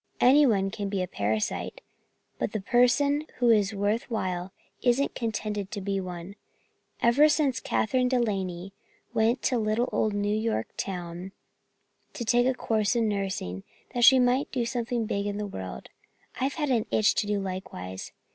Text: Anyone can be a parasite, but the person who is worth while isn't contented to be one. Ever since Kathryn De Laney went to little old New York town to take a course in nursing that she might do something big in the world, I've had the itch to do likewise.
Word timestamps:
Anyone 0.19 0.71
can 0.71 0.89
be 0.89 1.03
a 1.03 1.07
parasite, 1.07 1.79
but 2.39 2.53
the 2.53 2.59
person 2.59 3.23
who 3.37 3.51
is 3.51 3.71
worth 3.75 4.09
while 4.09 4.51
isn't 4.81 5.13
contented 5.13 5.69
to 5.69 5.79
be 5.79 5.99
one. 6.01 6.35
Ever 7.03 7.29
since 7.29 7.59
Kathryn 7.59 8.07
De 8.07 8.17
Laney 8.17 8.73
went 9.13 9.43
to 9.43 9.59
little 9.59 9.87
old 9.91 10.15
New 10.15 10.35
York 10.35 10.69
town 10.75 11.33
to 12.13 12.25
take 12.25 12.47
a 12.47 12.55
course 12.55 12.95
in 12.95 13.07
nursing 13.07 13.61
that 13.93 14.03
she 14.03 14.17
might 14.17 14.51
do 14.51 14.65
something 14.65 15.05
big 15.05 15.27
in 15.27 15.37
the 15.37 15.45
world, 15.45 15.89
I've 16.39 16.55
had 16.55 16.69
the 16.69 16.83
itch 16.89 17.13
to 17.13 17.27
do 17.27 17.39
likewise. 17.39 18.11